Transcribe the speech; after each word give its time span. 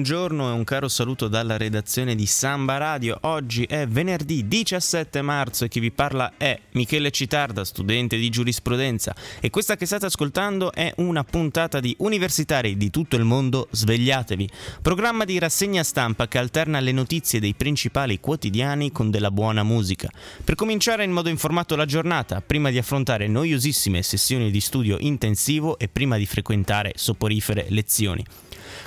Buongiorno 0.00 0.48
e 0.48 0.52
un 0.52 0.64
caro 0.64 0.88
saluto 0.88 1.28
dalla 1.28 1.58
redazione 1.58 2.14
di 2.14 2.24
Samba 2.24 2.78
Radio. 2.78 3.18
Oggi 3.24 3.64
è 3.64 3.86
venerdì 3.86 4.48
17 4.48 5.20
marzo 5.20 5.66
e 5.66 5.68
chi 5.68 5.78
vi 5.78 5.90
parla 5.90 6.32
è 6.38 6.58
Michele 6.70 7.10
Citarda, 7.10 7.66
studente 7.66 8.16
di 8.16 8.30
giurisprudenza 8.30 9.14
e 9.40 9.50
questa 9.50 9.76
che 9.76 9.84
state 9.84 10.06
ascoltando 10.06 10.72
è 10.72 10.90
una 10.96 11.22
puntata 11.22 11.80
di 11.80 11.94
Universitari 11.98 12.78
di 12.78 12.88
tutto 12.88 13.16
il 13.16 13.24
mondo 13.24 13.68
Svegliatevi, 13.72 14.48
programma 14.80 15.26
di 15.26 15.38
rassegna 15.38 15.82
stampa 15.82 16.28
che 16.28 16.38
alterna 16.38 16.80
le 16.80 16.92
notizie 16.92 17.38
dei 17.38 17.52
principali 17.52 18.20
quotidiani 18.20 18.92
con 18.92 19.10
della 19.10 19.30
buona 19.30 19.62
musica. 19.62 20.08
Per 20.42 20.54
cominciare 20.54 21.04
in 21.04 21.12
modo 21.12 21.28
informato 21.28 21.76
la 21.76 21.84
giornata, 21.84 22.40
prima 22.40 22.70
di 22.70 22.78
affrontare 22.78 23.28
noiosissime 23.28 24.00
sessioni 24.00 24.50
di 24.50 24.60
studio 24.62 24.96
intensivo 24.98 25.78
e 25.78 25.88
prima 25.88 26.16
di 26.16 26.24
frequentare 26.24 26.92
soporifere 26.94 27.66
lezioni. 27.68 28.24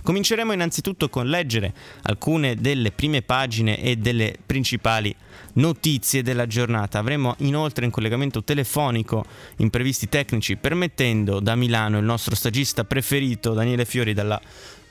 Cominceremo 0.01 0.53
innanzitutto 0.53 1.09
con 1.09 1.27
leggere 1.27 1.73
alcune 2.03 2.55
delle 2.55 2.91
prime 2.91 3.21
pagine 3.21 3.79
e 3.79 3.95
delle 3.95 4.35
principali 4.45 5.15
notizie 5.53 6.23
della 6.23 6.47
giornata. 6.47 6.99
Avremo 6.99 7.35
inoltre 7.39 7.85
in 7.85 7.91
collegamento 7.91 8.43
telefonico 8.43 9.25
imprevisti 9.57 10.09
tecnici 10.09 10.55
permettendo 10.55 11.39
da 11.39 11.55
Milano 11.55 11.97
il 11.97 12.05
nostro 12.05 12.35
stagista 12.35 12.83
preferito 12.83 13.53
Daniele 13.53 13.85
Fiori 13.85 14.13
dalla 14.13 14.41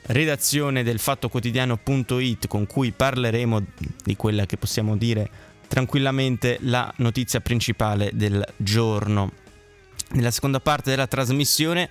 redazione 0.05 0.83
del 0.83 0.99
fattoquotidiano.it 0.99 2.47
con 2.47 2.67
cui 2.67 2.91
parleremo 2.91 3.61
di 4.03 4.15
quella 4.15 4.45
che 4.45 4.57
possiamo 4.57 4.97
dire 4.97 5.29
tranquillamente 5.67 6.57
la 6.61 6.91
notizia 6.97 7.39
principale 7.39 8.11
del 8.13 8.45
giorno. 8.57 9.31
Nella 10.11 10.31
seconda 10.31 10.59
parte 10.59 10.91
della 10.91 11.07
trasmissione 11.07 11.89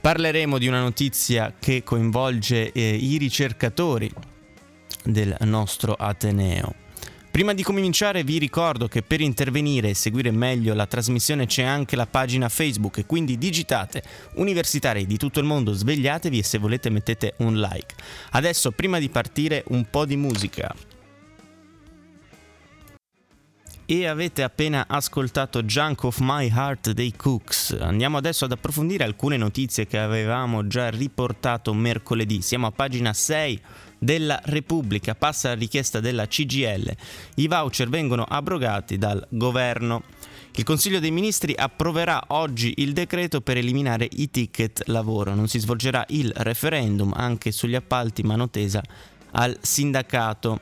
Parleremo 0.00 0.56
di 0.56 0.66
una 0.66 0.80
notizia 0.80 1.52
che 1.58 1.82
coinvolge 1.82 2.72
eh, 2.72 2.94
i 2.94 3.18
ricercatori 3.18 4.10
del 5.04 5.36
nostro 5.40 5.92
Ateneo. 5.92 6.74
Prima 7.30 7.52
di 7.52 7.62
cominciare 7.62 8.24
vi 8.24 8.38
ricordo 8.38 8.88
che 8.88 9.02
per 9.02 9.20
intervenire 9.20 9.90
e 9.90 9.94
seguire 9.94 10.30
meglio 10.30 10.72
la 10.72 10.86
trasmissione 10.86 11.44
c'è 11.44 11.64
anche 11.64 11.96
la 11.96 12.06
pagina 12.06 12.48
Facebook 12.48 13.04
quindi 13.04 13.36
digitate 13.36 14.02
universitari 14.36 15.04
di 15.04 15.18
tutto 15.18 15.38
il 15.38 15.44
mondo, 15.44 15.74
svegliatevi 15.74 16.38
e 16.38 16.42
se 16.44 16.56
volete 16.56 16.88
mettete 16.88 17.34
un 17.38 17.60
like. 17.60 17.94
Adesso 18.30 18.70
prima 18.70 18.98
di 18.98 19.10
partire 19.10 19.64
un 19.68 19.84
po' 19.90 20.06
di 20.06 20.16
musica 20.16 20.74
e 23.92 24.06
avete 24.06 24.44
appena 24.44 24.84
ascoltato 24.86 25.64
Junk 25.64 26.04
of 26.04 26.18
My 26.20 26.48
Heart 26.48 26.92
dei 26.92 27.12
Cooks. 27.16 27.76
Andiamo 27.80 28.18
adesso 28.18 28.44
ad 28.44 28.52
approfondire 28.52 29.02
alcune 29.02 29.36
notizie 29.36 29.88
che 29.88 29.98
avevamo 29.98 30.68
già 30.68 30.90
riportato 30.90 31.74
mercoledì. 31.74 32.40
Siamo 32.40 32.68
a 32.68 32.70
pagina 32.70 33.12
6 33.12 33.60
della 33.98 34.40
Repubblica, 34.44 35.16
passa 35.16 35.48
la 35.48 35.54
richiesta 35.56 35.98
della 35.98 36.28
CGL. 36.28 36.94
I 37.34 37.48
voucher 37.48 37.88
vengono 37.88 38.22
abrogati 38.22 38.96
dal 38.96 39.26
governo. 39.28 40.04
Il 40.52 40.62
Consiglio 40.62 41.00
dei 41.00 41.10
Ministri 41.10 41.52
approverà 41.56 42.26
oggi 42.28 42.74
il 42.76 42.92
decreto 42.92 43.40
per 43.40 43.56
eliminare 43.56 44.08
i 44.08 44.30
ticket 44.30 44.84
lavoro. 44.86 45.34
Non 45.34 45.48
si 45.48 45.58
svolgerà 45.58 46.04
il 46.10 46.30
referendum 46.32 47.12
anche 47.12 47.50
sugli 47.50 47.74
appalti 47.74 48.22
mano 48.22 48.48
tesa 48.50 48.80
al 49.32 49.58
sindacato. 49.60 50.60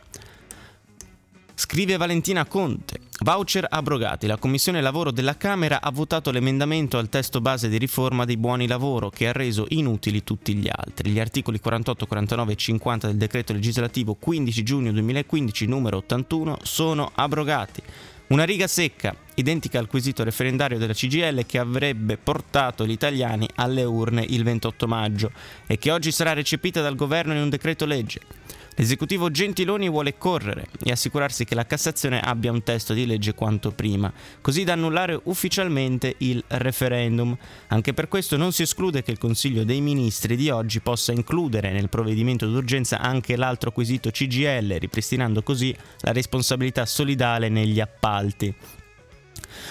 Scrive 1.55 1.99
Valentina 1.99 2.47
Conte. 2.47 3.01
Voucher 3.21 3.67
abrogati. 3.69 4.29
La 4.29 4.37
Commissione 4.37 4.81
Lavoro 4.81 5.11
della 5.11 5.37
Camera 5.37 5.83
ha 5.83 5.91
votato 5.91 6.31
l'emendamento 6.31 6.99
al 6.99 7.09
testo 7.09 7.41
base 7.41 7.69
di 7.69 7.77
riforma 7.77 8.25
dei 8.25 8.37
buoni 8.37 8.69
lavoro 8.69 9.11
che 9.11 9.27
ha 9.27 9.33
reso 9.33 9.67
inutili 9.71 10.23
tutti 10.23 10.55
gli 10.55 10.69
altri. 10.71 11.11
Gli 11.11 11.19
articoli 11.19 11.59
48, 11.59 12.07
49 12.07 12.53
e 12.53 12.57
50 12.57 13.07
del 13.09 13.17
decreto 13.17 13.53
legislativo 13.53 14.15
15 14.15 14.63
giugno 14.63 14.93
2015 14.93 15.67
numero 15.67 15.97
81 15.97 16.59
sono 16.63 17.11
abrogati. 17.13 17.83
Una 18.29 18.45
riga 18.45 18.69
secca, 18.69 19.17
identica 19.35 19.81
al 19.81 19.89
quesito 19.89 20.23
referendario 20.23 20.79
della 20.79 20.93
CGL 20.93 21.45
che 21.45 21.59
avrebbe 21.59 22.19
portato 22.19 22.87
gli 22.87 22.93
italiani 22.93 23.49
alle 23.57 23.83
urne 23.83 24.25
il 24.29 24.45
28 24.45 24.87
maggio 24.87 25.33
e 25.67 25.77
che 25.77 25.91
oggi 25.91 26.13
sarà 26.13 26.35
recepita 26.35 26.83
dal 26.83 26.95
governo 26.95 27.33
in 27.33 27.41
un 27.41 27.49
decreto 27.49 27.85
legge. 27.85 28.21
L'esecutivo 28.79 29.29
Gentiloni 29.29 29.89
vuole 29.89 30.17
correre 30.17 30.69
e 30.85 30.93
assicurarsi 30.93 31.45
che 31.45 31.57
la 31.57 31.67
Cassazione 31.67 32.21
abbia 32.21 32.53
un 32.53 32.63
testo 32.63 32.95
di 32.95 33.07
legge 33.07 33.35
quanto 33.35 33.73
prima, 33.73 34.13
così 34.41 34.63
da 34.63 34.75
annullare 34.75 35.19
ufficialmente 35.25 36.15
il 36.19 36.45
referendum. 36.47 37.37
Anche 37.69 37.93
per 37.93 38.07
questo 38.07 38.37
non 38.37 38.53
si 38.53 38.63
esclude 38.63 39.03
che 39.03 39.11
il 39.11 39.19
Consiglio 39.19 39.65
dei 39.65 39.81
Ministri 39.81 40.37
di 40.37 40.49
oggi 40.49 40.79
possa 40.79 41.11
includere 41.11 41.73
nel 41.73 41.89
provvedimento 41.89 42.47
d'urgenza 42.47 43.01
anche 43.01 43.35
l'altro 43.35 43.73
quesito 43.73 44.13
CGL, 44.13 44.79
ripristinando 44.79 45.43
così 45.43 45.75
la 46.03 46.13
responsabilità 46.13 46.87
solidale 46.87 47.49
negli 47.49 47.81
appalti. 47.81 48.55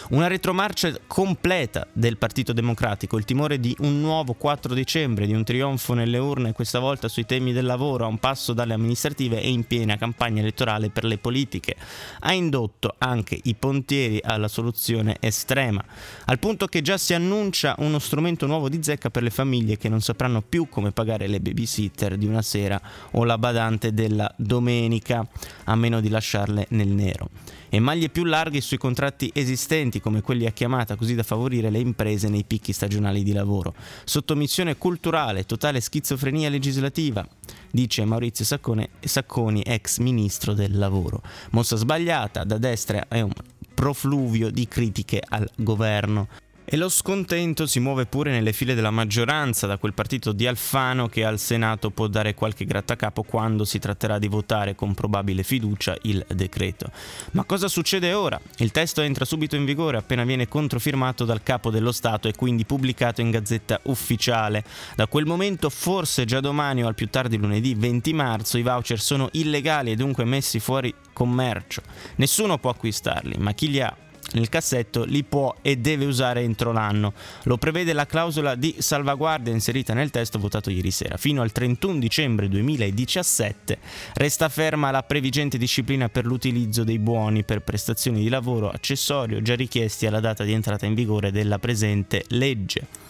Una 0.09 0.27
retromarcia 0.27 0.97
completa 1.05 1.85
del 1.91 2.15
Partito 2.15 2.53
Democratico, 2.53 3.17
il 3.17 3.25
timore 3.25 3.59
di 3.59 3.75
un 3.79 3.99
nuovo 3.99 4.35
4 4.35 4.73
dicembre, 4.73 5.25
di 5.25 5.33
un 5.33 5.43
trionfo 5.43 5.93
nelle 5.93 6.17
urne, 6.17 6.53
questa 6.53 6.79
volta 6.79 7.09
sui 7.09 7.25
temi 7.25 7.51
del 7.51 7.65
lavoro, 7.65 8.05
a 8.05 8.07
un 8.07 8.17
passo 8.17 8.53
dalle 8.53 8.73
amministrative 8.73 9.41
e 9.41 9.49
in 9.49 9.67
piena 9.67 9.97
campagna 9.97 10.39
elettorale 10.39 10.91
per 10.91 11.03
le 11.03 11.17
politiche, 11.17 11.75
ha 12.21 12.31
indotto 12.31 12.95
anche 12.99 13.37
i 13.43 13.55
pontieri 13.55 14.21
alla 14.23 14.47
soluzione 14.47 15.17
estrema, 15.19 15.83
al 16.27 16.39
punto 16.39 16.67
che 16.67 16.81
già 16.81 16.97
si 16.97 17.13
annuncia 17.13 17.75
uno 17.79 17.99
strumento 17.99 18.47
nuovo 18.47 18.69
di 18.69 18.81
zecca 18.81 19.09
per 19.09 19.23
le 19.23 19.29
famiglie 19.29 19.75
che 19.75 19.89
non 19.89 19.99
sapranno 19.99 20.41
più 20.41 20.69
come 20.69 20.93
pagare 20.93 21.27
le 21.27 21.41
babysitter 21.41 22.15
di 22.15 22.27
una 22.27 22.41
sera 22.41 22.79
o 23.11 23.25
la 23.25 23.37
badante 23.37 23.93
della 23.93 24.33
domenica, 24.37 25.27
a 25.65 25.75
meno 25.75 25.99
di 25.99 26.07
lasciarle 26.07 26.67
nel 26.69 26.87
nero 26.87 27.29
e 27.69 27.79
maglie 27.79 28.09
più 28.09 28.23
larghe 28.23 28.61
sui 28.61 28.77
contratti 28.77 29.31
esistenti 29.33 29.99
come 29.99 30.21
quelli 30.21 30.45
a 30.45 30.51
chiamata 30.51 30.95
così 30.95 31.15
da 31.15 31.23
favorire 31.23 31.69
le 31.69 31.79
imprese 31.79 32.29
nei 32.29 32.43
picchi 32.43 32.73
stagionali 32.73 33.23
di 33.23 33.33
lavoro. 33.33 33.73
Sottomissione 34.03 34.77
culturale, 34.77 35.45
totale 35.45 35.81
schizofrenia 35.81 36.49
legislativa, 36.49 37.27
dice 37.71 38.05
Maurizio 38.05 38.45
Saccone, 38.45 38.89
Sacconi, 38.99 39.61
ex 39.65 39.99
ministro 39.99 40.53
del 40.53 40.77
lavoro. 40.77 41.21
Mossa 41.51 41.75
sbagliata, 41.75 42.43
da 42.43 42.57
destra 42.57 43.07
è 43.07 43.21
un 43.21 43.31
profluvio 43.73 44.49
di 44.49 44.67
critiche 44.67 45.21
al 45.23 45.47
governo. 45.55 46.27
E 46.69 46.75
lo 46.75 46.89
scontento 46.89 47.65
si 47.65 47.79
muove 47.79 48.07
pure 48.07 48.29
nelle 48.29 48.51
file 48.51 48.75
della 48.75 48.91
maggioranza, 48.91 49.67
da 49.67 49.77
quel 49.77 49.93
partito 49.93 50.33
di 50.33 50.45
Alfano 50.47 51.07
che 51.07 51.23
al 51.23 51.39
Senato 51.39 51.91
può 51.91 52.07
dare 52.07 52.33
qualche 52.33 52.65
grattacapo 52.65 53.23
quando 53.23 53.63
si 53.63 53.79
tratterà 53.79 54.19
di 54.19 54.27
votare 54.27 54.75
con 54.75 54.93
probabile 54.93 55.43
fiducia 55.43 55.95
il 56.01 56.25
decreto. 56.27 56.91
Ma 57.31 57.45
cosa 57.45 57.69
succede 57.69 58.11
ora? 58.11 58.37
Il 58.57 58.71
testo 58.71 58.99
entra 58.99 59.23
subito 59.23 59.55
in 59.55 59.63
vigore 59.63 59.95
appena 59.95 60.25
viene 60.25 60.49
controfirmato 60.49 61.23
dal 61.23 61.41
capo 61.41 61.69
dello 61.69 61.93
Stato 61.93 62.27
e 62.27 62.35
quindi 62.35 62.65
pubblicato 62.65 63.21
in 63.21 63.31
gazzetta 63.31 63.79
ufficiale. 63.83 64.65
Da 64.97 65.07
quel 65.07 65.25
momento, 65.25 65.69
forse 65.69 66.25
già 66.25 66.41
domani 66.41 66.83
o 66.83 66.87
al 66.87 66.95
più 66.95 67.07
tardi 67.07 67.37
lunedì 67.37 67.75
20 67.75 68.11
marzo, 68.11 68.57
i 68.57 68.63
voucher 68.63 68.99
sono 68.99 69.29
illegali 69.31 69.91
e 69.91 69.95
dunque 69.95 70.25
messi 70.25 70.59
fuori 70.59 70.93
commercio. 71.13 71.81
Nessuno 72.15 72.57
può 72.57 72.71
acquistarli, 72.71 73.37
ma 73.37 73.53
chi 73.53 73.69
li 73.69 73.79
ha 73.79 73.95
nel 74.33 74.49
cassetto 74.49 75.03
li 75.03 75.23
può 75.23 75.55
e 75.61 75.77
deve 75.77 76.05
usare 76.05 76.41
entro 76.41 76.71
l'anno. 76.71 77.13
Lo 77.43 77.57
prevede 77.57 77.93
la 77.93 78.05
clausola 78.05 78.55
di 78.55 78.75
salvaguardia 78.77 79.53
inserita 79.53 79.93
nel 79.93 80.09
testo 80.09 80.39
votato 80.39 80.69
ieri 80.69 80.91
sera. 80.91 81.17
Fino 81.17 81.41
al 81.41 81.51
31 81.51 81.99
dicembre 81.99 82.49
2017 82.49 83.77
resta 84.15 84.49
ferma 84.49 84.91
la 84.91 85.03
previgente 85.03 85.57
disciplina 85.57 86.09
per 86.09 86.25
l'utilizzo 86.25 86.83
dei 86.83 86.99
buoni 86.99 87.43
per 87.43 87.61
prestazioni 87.61 88.21
di 88.21 88.29
lavoro 88.29 88.69
accessorio 88.69 89.41
già 89.41 89.55
richiesti 89.55 90.05
alla 90.05 90.19
data 90.19 90.43
di 90.43 90.53
entrata 90.53 90.85
in 90.85 90.93
vigore 90.93 91.31
della 91.31 91.59
presente 91.59 92.23
legge. 92.29 93.07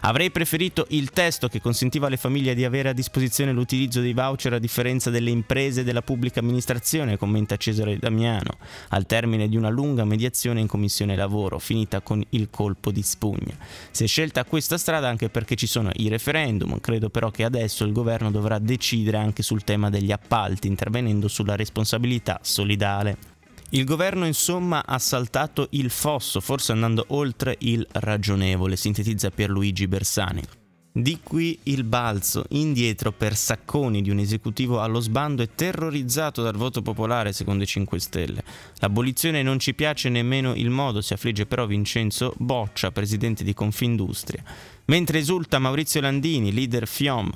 Avrei 0.00 0.30
preferito 0.30 0.86
il 0.90 1.10
testo 1.10 1.48
che 1.48 1.60
consentiva 1.60 2.06
alle 2.06 2.16
famiglie 2.16 2.54
di 2.54 2.64
avere 2.64 2.90
a 2.90 2.92
disposizione 2.92 3.52
l'utilizzo 3.52 4.00
dei 4.00 4.12
voucher 4.12 4.52
a 4.52 4.58
differenza 4.58 5.10
delle 5.10 5.30
imprese 5.30 5.80
e 5.80 5.84
della 5.84 6.02
pubblica 6.02 6.38
amministrazione, 6.38 7.18
commenta 7.18 7.56
Cesare 7.56 7.98
Damiano, 7.98 8.58
al 8.90 9.06
termine 9.06 9.48
di 9.48 9.56
una 9.56 9.68
lunga 9.68 10.04
mediazione 10.04 10.60
in 10.60 10.68
Commissione 10.68 11.16
Lavoro, 11.16 11.58
finita 11.58 12.00
con 12.00 12.24
il 12.30 12.48
colpo 12.48 12.92
di 12.92 13.02
spugna. 13.02 13.56
Si 13.90 14.04
è 14.04 14.06
scelta 14.06 14.44
questa 14.44 14.78
strada 14.78 15.08
anche 15.08 15.30
perché 15.30 15.56
ci 15.56 15.66
sono 15.66 15.90
i 15.94 16.08
referendum, 16.08 16.78
credo 16.80 17.10
però 17.10 17.30
che 17.30 17.42
adesso 17.42 17.84
il 17.84 17.92
governo 17.92 18.30
dovrà 18.30 18.58
decidere 18.58 19.16
anche 19.16 19.42
sul 19.42 19.64
tema 19.64 19.90
degli 19.90 20.12
appalti, 20.12 20.68
intervenendo 20.68 21.26
sulla 21.26 21.56
responsabilità 21.56 22.38
solidale. 22.42 23.36
Il 23.70 23.84
governo 23.84 24.24
insomma 24.24 24.82
ha 24.86 24.98
saltato 24.98 25.66
il 25.72 25.90
fosso, 25.90 26.40
forse 26.40 26.72
andando 26.72 27.04
oltre 27.08 27.56
il 27.60 27.86
ragionevole, 27.92 28.76
sintetizza 28.76 29.30
Pierluigi 29.30 29.86
Bersani. 29.86 30.42
Di 30.90 31.18
qui 31.22 31.58
il 31.64 31.84
balzo 31.84 32.46
indietro 32.48 33.12
per 33.12 33.36
Sacconi 33.36 34.00
di 34.00 34.08
un 34.08 34.20
esecutivo 34.20 34.80
allo 34.80 35.00
sbando 35.00 35.42
e 35.42 35.54
terrorizzato 35.54 36.42
dal 36.42 36.56
voto 36.56 36.80
popolare 36.80 37.34
secondo 37.34 37.62
i 37.62 37.66
5 37.66 38.00
Stelle. 38.00 38.42
L'abolizione 38.78 39.42
non 39.42 39.58
ci 39.58 39.74
piace 39.74 40.08
nemmeno 40.08 40.54
il 40.54 40.70
modo, 40.70 41.02
si 41.02 41.12
affligge 41.12 41.44
però 41.44 41.66
Vincenzo 41.66 42.32
Boccia, 42.38 42.90
presidente 42.90 43.44
di 43.44 43.52
Confindustria. 43.52 44.42
Mentre 44.86 45.18
esulta 45.18 45.58
Maurizio 45.58 46.00
Landini, 46.00 46.54
leader 46.54 46.88
FIOM, 46.88 47.30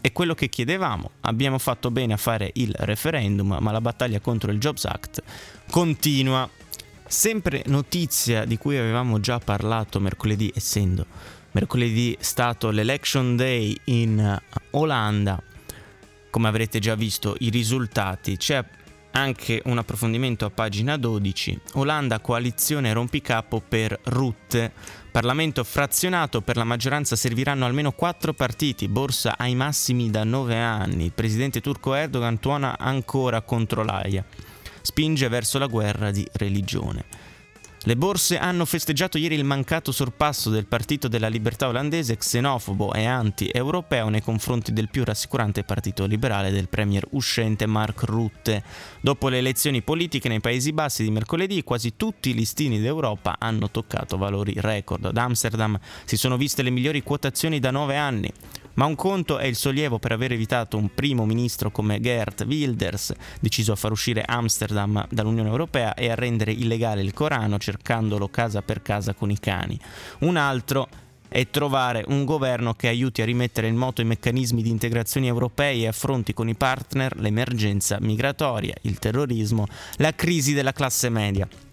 è 0.00 0.12
quello 0.12 0.34
che 0.34 0.48
chiedevamo. 0.48 1.10
Abbiamo 1.22 1.58
fatto 1.58 1.90
bene 1.90 2.14
a 2.14 2.16
fare 2.16 2.50
il 2.54 2.74
referendum, 2.78 3.58
ma 3.60 3.70
la 3.72 3.80
battaglia 3.80 4.20
contro 4.20 4.50
il 4.50 4.58
Jobs 4.58 4.84
Act 4.84 5.22
continua. 5.70 6.48
Sempre 7.06 7.64
notizia 7.66 8.44
di 8.44 8.56
cui 8.56 8.76
avevamo 8.76 9.18
già 9.18 9.38
parlato 9.40 9.98
mercoledì, 9.98 10.52
essendo 10.54 11.04
mercoledì 11.52 12.16
stato 12.20 12.70
l'election 12.70 13.36
day 13.36 13.76
in 13.84 14.40
Olanda. 14.70 15.42
Come 16.30 16.48
avrete 16.48 16.78
già 16.78 16.94
visto 16.94 17.34
i 17.40 17.50
risultati, 17.50 18.36
c'è 18.36 18.64
anche 19.12 19.62
un 19.64 19.78
approfondimento 19.78 20.44
a 20.44 20.50
pagina 20.50 20.96
12. 20.96 21.60
Olanda 21.74 22.20
coalizione 22.20 22.92
rompicapo 22.92 23.62
per 23.66 23.98
Rutte 24.04 24.72
Parlamento 25.10 25.64
frazionato, 25.64 26.40
per 26.40 26.56
la 26.56 26.62
maggioranza 26.62 27.16
serviranno 27.16 27.66
almeno 27.66 27.90
quattro 27.90 28.32
partiti, 28.32 28.86
borsa 28.86 29.36
ai 29.36 29.56
massimi 29.56 30.08
da 30.08 30.22
nove 30.22 30.56
anni. 30.56 31.06
Il 31.06 31.12
presidente 31.12 31.60
turco 31.60 31.94
Erdogan 31.94 32.38
tuona 32.38 32.78
ancora 32.78 33.42
contro 33.42 33.82
l'AIA. 33.82 34.24
Spinge 34.80 35.28
verso 35.28 35.58
la 35.58 35.66
guerra 35.66 36.12
di 36.12 36.24
religione. 36.34 37.04
Le 37.84 37.96
borse 37.96 38.36
hanno 38.36 38.66
festeggiato 38.66 39.16
ieri 39.16 39.36
il 39.36 39.44
mancato 39.44 39.90
sorpasso 39.90 40.50
del 40.50 40.66
Partito 40.66 41.08
della 41.08 41.28
Libertà 41.28 41.66
olandese 41.66 42.18
xenofobo 42.18 42.92
e 42.92 43.06
anti-europeo 43.06 44.10
nei 44.10 44.20
confronti 44.20 44.74
del 44.74 44.90
più 44.90 45.02
rassicurante 45.02 45.64
partito 45.64 46.04
liberale 46.04 46.50
del 46.50 46.68
premier 46.68 47.06
uscente 47.12 47.64
Mark 47.64 48.02
Rutte. 48.02 48.62
Dopo 49.00 49.30
le 49.30 49.38
elezioni 49.38 49.80
politiche 49.80 50.28
nei 50.28 50.40
Paesi 50.40 50.74
Bassi 50.74 51.04
di 51.04 51.10
mercoledì, 51.10 51.64
quasi 51.64 51.96
tutti 51.96 52.28
i 52.28 52.34
listini 52.34 52.80
d'Europa 52.80 53.36
hanno 53.38 53.70
toccato 53.70 54.18
valori 54.18 54.52
record. 54.58 55.06
Ad 55.06 55.16
Amsterdam 55.16 55.80
si 56.04 56.18
sono 56.18 56.36
viste 56.36 56.60
le 56.60 56.68
migliori 56.68 57.02
quotazioni 57.02 57.60
da 57.60 57.70
nove 57.70 57.96
anni. 57.96 58.30
Ma 58.80 58.86
un 58.86 58.94
conto 58.94 59.36
è 59.36 59.44
il 59.44 59.56
sollievo 59.56 59.98
per 59.98 60.12
aver 60.12 60.32
evitato 60.32 60.78
un 60.78 60.94
primo 60.94 61.26
ministro 61.26 61.70
come 61.70 62.00
Gert 62.00 62.46
Wilders, 62.48 63.12
deciso 63.38 63.72
a 63.72 63.76
far 63.76 63.90
uscire 63.90 64.22
Amsterdam 64.22 65.06
dall'Unione 65.10 65.50
Europea 65.50 65.92
e 65.92 66.08
a 66.08 66.14
rendere 66.14 66.52
illegale 66.52 67.02
il 67.02 67.12
Corano 67.12 67.58
cercandolo 67.58 68.28
casa 68.28 68.62
per 68.62 68.80
casa 68.80 69.12
con 69.12 69.30
i 69.30 69.38
cani. 69.38 69.78
Un 70.20 70.36
altro 70.36 70.88
è 71.28 71.46
trovare 71.50 72.06
un 72.08 72.24
governo 72.24 72.72
che 72.72 72.88
aiuti 72.88 73.20
a 73.20 73.26
rimettere 73.26 73.66
in 73.66 73.76
moto 73.76 74.00
i 74.00 74.06
meccanismi 74.06 74.62
di 74.62 74.70
integrazione 74.70 75.26
europei 75.26 75.82
e 75.82 75.88
affronti 75.88 76.32
con 76.32 76.48
i 76.48 76.54
partner 76.54 77.20
l'emergenza 77.20 77.98
migratoria, 78.00 78.72
il 78.84 78.98
terrorismo, 78.98 79.66
la 79.96 80.14
crisi 80.14 80.54
della 80.54 80.72
classe 80.72 81.10
media. 81.10 81.69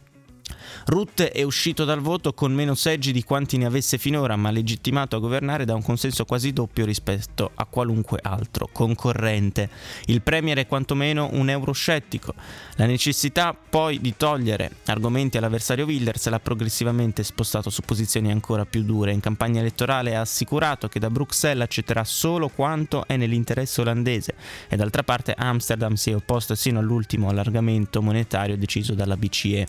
Rutte 0.89 1.31
è 1.31 1.43
uscito 1.43 1.83
dal 1.83 1.99
voto 1.99 2.33
con 2.33 2.53
meno 2.53 2.73
seggi 2.73 3.11
di 3.11 3.21
quanti 3.21 3.57
ne 3.57 3.65
avesse 3.65 3.97
finora, 3.97 4.37
ma 4.37 4.51
legittimato 4.51 5.17
a 5.17 5.19
governare 5.19 5.65
da 5.65 5.75
un 5.75 5.83
consenso 5.83 6.23
quasi 6.23 6.53
doppio 6.53 6.85
rispetto 6.85 7.51
a 7.55 7.65
qualunque 7.65 8.19
altro 8.23 8.69
concorrente. 8.71 9.69
Il 10.05 10.21
Premier 10.21 10.59
è 10.59 10.65
quantomeno 10.65 11.27
un 11.33 11.49
euroscettico. 11.49 12.33
La 12.75 12.85
necessità 12.85 13.53
poi 13.53 13.99
di 13.99 14.15
togliere 14.15 14.77
argomenti 14.85 15.35
all'avversario 15.35 15.83
Wilders 15.83 16.29
l'ha 16.29 16.39
progressivamente 16.39 17.21
spostato 17.21 17.69
su 17.69 17.81
posizioni 17.81 18.31
ancora 18.31 18.63
più 18.63 18.83
dure. 18.83 19.11
In 19.11 19.19
campagna 19.19 19.59
elettorale 19.59 20.15
ha 20.15 20.21
assicurato 20.21 20.87
che 20.87 20.99
da 20.99 21.09
Bruxelles 21.09 21.65
accetterà 21.65 22.05
solo 22.05 22.47
quanto 22.47 23.05
è 23.07 23.17
nell'interesse 23.17 23.81
olandese 23.81 24.35
e 24.69 24.77
d'altra 24.77 25.03
parte 25.03 25.33
Amsterdam 25.37 25.95
si 25.95 26.11
è 26.11 26.15
opposto 26.15 26.55
sino 26.55 26.79
all'ultimo 26.79 27.27
allargamento 27.27 28.01
monetario 28.01 28.55
deciso 28.55 28.93
dalla 28.93 29.17
BCE. 29.17 29.67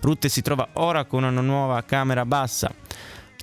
Rutte 0.00 0.28
si 0.28 0.40
trova 0.42 0.53
ora 0.74 1.04
con 1.04 1.24
una 1.24 1.40
nuova 1.40 1.82
camera 1.82 2.24
bassa 2.24 2.70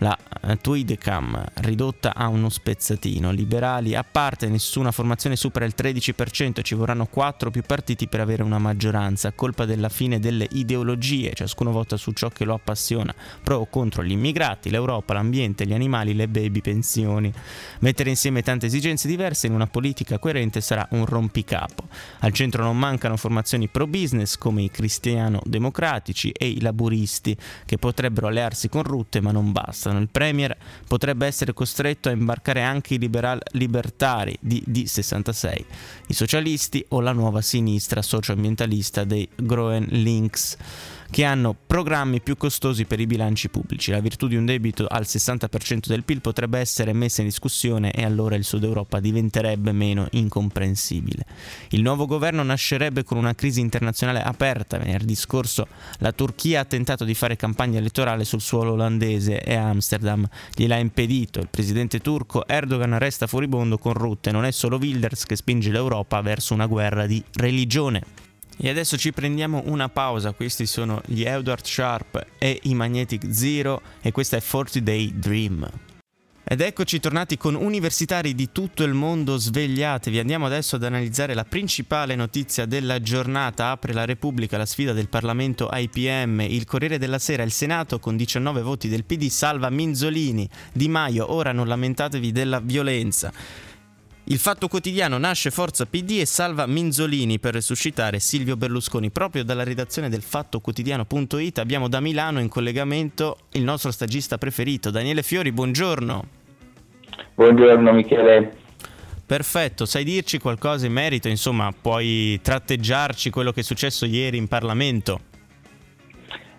la 0.02 0.18
eh, 0.44 0.58
Tweedcam 0.58 1.44
ridotta 1.56 2.14
a 2.16 2.28
uno 2.28 2.50
spezzatino. 2.50 3.32
Liberali 3.32 3.96
a 3.96 4.04
parte, 4.04 4.48
nessuna 4.48 4.92
formazione 4.92 5.36
supera 5.36 5.66
il 5.66 5.74
13%, 5.78 6.62
ci 6.62 6.76
vorranno 6.76 7.06
4 7.06 7.52
più 7.52 7.62
partiti 7.62 8.08
per 8.08 8.20
avere 8.20 8.44
una 8.44 8.58
maggioranza, 8.58 9.32
colpa 9.32 9.66
della 9.66 9.90
fine 9.90 10.20
delle 10.20 10.48
ideologie, 10.52 11.34
ciascuno 11.34 11.72
vota 11.72 11.98
su 11.98 12.12
ciò 12.12 12.30
che 12.30 12.46
lo 12.46 12.54
appassiona, 12.54 13.14
pro 13.44 13.58
o 13.58 13.68
contro 13.68 14.04
gli 14.04 14.12
immigrati, 14.12 14.70
l'Europa, 14.70 15.14
l'ambiente, 15.14 15.68
gli 15.68 15.74
animali, 15.74 16.16
le 16.16 16.28
baby 16.28 16.62
pensioni. 16.62 17.32
Mettere 17.80 18.10
insieme 18.10 18.42
tante 18.42 18.66
esigenze 18.66 19.08
diverse 19.08 19.48
in 19.48 19.54
una 19.54 19.68
politica 19.68 20.18
coerente 20.18 20.62
sarà 20.62 20.88
un 20.92 21.06
rompicapo. 21.06 21.88
Al 22.20 22.34
centro 22.34 22.64
non 22.64 22.78
mancano 22.78 23.18
formazioni 23.18 23.68
pro 23.68 23.86
business 23.86 24.36
come 24.38 24.64
i 24.64 24.72
cristiano-democratici 24.72 26.32
e 26.32 26.48
i 26.48 26.60
laburisti, 26.60 27.38
che 27.66 27.78
potrebbero 27.78 28.28
allearsi 28.28 28.68
con 28.68 28.82
Rutte 28.82 29.22
ma 29.22 29.32
non 29.32 29.52
bastano 29.52 29.91
passano. 29.92 30.00
Il 30.00 30.10
Premier 30.10 30.56
potrebbe 30.88 31.28
essere 31.28 31.54
costretto 31.54 32.10
a 32.10 32.14
imbarcare 32.14 32.62
anche 32.62 32.96
i 32.96 32.98
liberal 32.98 33.42
libertari 33.52 34.36
di 34.40 34.64
D66, 34.68 35.66
i 36.08 36.14
socialisti 36.14 36.84
o 36.90 37.02
la 37.02 37.12
nuova 37.12 37.42
sinistra 37.42 38.02
socioambientalista 38.02 39.04
dei 39.04 39.28
Groen 39.36 39.86
Links 39.90 40.58
che 41.12 41.26
hanno 41.26 41.54
programmi 41.68 42.22
più 42.22 42.38
costosi 42.38 42.86
per 42.86 43.02
i 43.02 43.06
bilanci 43.06 43.50
pubblici. 43.50 43.92
La 43.92 44.00
virtù 44.00 44.28
di 44.28 44.38
un 44.38 44.46
debito 44.46 44.88
al 44.88 45.04
60% 45.04 45.88
del 45.88 46.06
PIL 46.06 46.22
potrebbe 46.22 46.58
essere 46.58 46.94
messa 46.94 47.20
in 47.20 47.28
discussione 47.28 47.92
e 47.92 48.06
allora 48.06 48.36
il 48.36 48.46
Sud 48.46 48.64
Europa 48.64 49.02
diventerebbe 49.02 49.74
meno 49.74 50.08
incomprensibile. 50.12 51.26
Il 51.72 51.82
nuovo 51.82 52.06
governo 52.06 52.44
nascerebbe 52.44 53.04
con 53.04 53.18
una 53.18 53.36
crisi 53.36 53.60
internazionale 53.60 54.24
aperta. 54.24 54.78
Venerdì 54.78 55.14
scorso 55.16 55.68
la 55.98 56.14
Turchia 56.14 56.62
ha 56.62 56.66
tentato 56.66 57.04
di 57.04 57.14
fare 57.14 57.36
campagna 57.36 57.80
elettorale 57.80 58.24
sul 58.24 58.40
suolo 58.40 58.72
olandese 58.72 59.42
e 59.42 59.54
Amsterdam 59.54 60.26
gliel'ha 60.56 60.78
impedito. 60.78 61.40
Il 61.40 61.50
presidente 61.52 62.00
turco 62.00 62.48
Erdogan 62.48 62.98
resta 62.98 63.28
furibondo 63.28 63.78
con 63.78 63.94
Rutte. 63.94 64.32
Non 64.32 64.46
è 64.46 64.52
solo 64.52 64.78
Wilders 64.78 65.26
che 65.26 65.36
spinge 65.36 65.72
l'Europa 65.72 66.22
verso 66.22 66.54
una 66.54 66.68
guerra 66.68 67.06
di 67.06 67.22
religione. 67.34 68.30
E 68.58 68.70
adesso 68.70 68.98
ci 68.98 69.12
prendiamo 69.12 69.64
una 69.66 69.90
pausa, 69.90 70.34
questi 70.34 70.66
sono 70.66 71.02
gli 71.06 71.24
Edward 71.24 71.66
Sharp 71.66 72.28
e 72.38 72.60
i 72.64 72.76
Magnetic 72.76 73.26
Zero 73.32 73.82
e 74.02 74.12
questa 74.12 74.38
è 74.38 74.42
40 74.42 74.80
Day 74.80 75.12
Dream. 75.16 75.70
Ed 76.52 76.60
eccoci 76.60 77.00
tornati 77.00 77.38
con 77.38 77.56
universitari 77.56 78.36
di 78.36 78.52
tutto 78.52 78.84
il 78.84 78.94
mondo, 78.94 79.38
svegliatevi. 79.38 80.20
Andiamo 80.20 80.48
adesso 80.48 80.76
ad 80.76 80.84
analizzare 80.84 81.34
la 81.34 81.46
principale 81.46 82.14
notizia 82.16 82.66
della 82.66 83.00
giornata. 83.00 83.70
Apre 83.70 83.94
la 83.94 84.04
Repubblica 84.04 84.58
la 84.58 84.66
sfida 84.66 84.92
del 84.92 85.08
Parlamento 85.08 85.70
IPM, 85.72 86.42
il 86.42 86.66
Corriere 86.66 86.98
della 86.98 87.20
Sera, 87.20 87.44
il 87.44 87.54
Senato 87.54 88.00
con 88.00 88.18
19 88.18 88.62
voti 88.64 88.90
del 88.90 89.06
PD 89.06 89.30
salva 89.30 89.70
Minzolini, 89.70 90.50
Di 90.74 90.90
Maio, 90.90 91.32
ora 91.32 91.54
non 91.54 91.70
lamentatevi 91.70 92.34
della 92.34 92.60
violenza. 92.60 93.32
Il 94.32 94.38
Fatto 94.38 94.70
Quotidiano 94.70 95.18
nasce 95.18 95.52
Forza 95.52 95.86
PD 95.86 96.20
e 96.22 96.26
salva 96.26 96.66
Minzolini 96.66 97.38
per 97.38 97.52
resuscitare 97.52 98.20
Silvio 98.20 98.56
Berlusconi. 98.56 99.10
Proprio 99.10 99.44
dalla 99.44 99.66
redazione 99.66 100.08
del 100.08 100.22
fattoquotidiano.it 100.22 101.58
abbiamo 101.58 101.90
da 101.90 102.00
Milano 102.00 102.40
in 102.40 102.48
collegamento 102.48 103.36
il 103.52 103.64
nostro 103.64 103.92
stagista 103.92 104.38
preferito, 104.38 104.90
Daniele 104.90 105.22
Fiori. 105.22 105.52
Buongiorno. 105.52 106.24
Buongiorno 107.36 107.92
Michele. 107.92 108.54
Perfetto, 109.26 109.86
sai 109.86 110.06
dirci 110.06 110.40
qualcosa 110.40 110.86
in 110.86 110.94
merito? 110.94 111.28
Insomma, 111.28 111.70
puoi 111.74 112.40
tratteggiarci 112.42 113.30
quello 113.32 113.52
che 113.52 113.60
è 113.60 113.64
successo 113.64 114.06
ieri 114.06 114.38
in 114.38 114.48
Parlamento? 114.48 115.20